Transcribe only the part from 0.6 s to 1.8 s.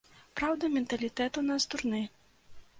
менталітэт у нас